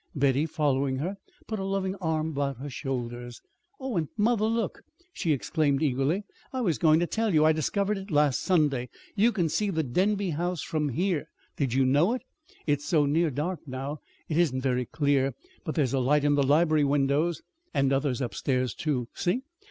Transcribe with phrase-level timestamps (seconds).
[0.15, 1.15] Betty, following her,
[1.45, 3.39] put a loving arm about her shoulders.
[3.79, 4.81] "Oh, and, mother, look!"
[5.13, 6.23] she exclaimed eagerly.
[6.51, 7.45] "I was going to tell you.
[7.45, 8.89] I discovered it last Sunday.
[9.15, 11.27] You can see the Denby House from here.
[11.55, 12.23] Did you know it?
[12.65, 16.41] It's so near dark now, it isn't very clear, but there's a light in the
[16.41, 19.07] library windows, and others upstairs, too.
[19.13, 19.43] See?